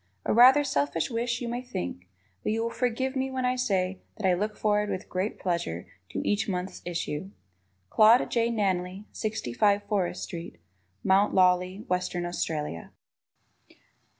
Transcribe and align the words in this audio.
A 0.25 0.33
rather 0.33 0.63
selfish 0.63 1.11
wish, 1.11 1.41
you 1.41 1.47
may 1.47 1.61
think, 1.61 2.07
but 2.41 2.51
you 2.51 2.63
will 2.63 2.71
forgive 2.71 3.15
me 3.15 3.29
when 3.29 3.45
I 3.45 3.55
say 3.55 3.99
that 4.15 4.25
I 4.27 4.33
look 4.33 4.57
forward 4.57 4.89
with 4.89 5.07
great 5.07 5.37
pleasure 5.37 5.85
to 6.09 6.27
each 6.27 6.49
month's 6.49 6.81
issue. 6.85 7.29
Claude 7.91 8.31
J. 8.31 8.49
Nanley, 8.49 9.05
65 9.11 9.83
Forrest 9.83 10.27
St., 10.27 10.55
Mt. 11.03 11.35
Lawley, 11.35 11.85
Western 11.87 12.25
Australia. 12.25 12.89